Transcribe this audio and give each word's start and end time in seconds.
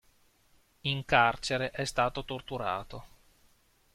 In 0.81 1.05
carcere 1.05 1.69
è 1.69 1.85
stato 1.85 2.25
torturato. 2.25 3.05